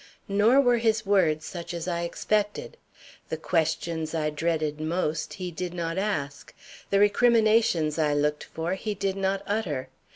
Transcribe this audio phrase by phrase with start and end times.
[0.27, 2.75] Nor were his words such as I expected.
[3.29, 6.55] The questions I dreaded most he did not ask.
[6.89, 9.89] The recriminations I looked for he did not utter.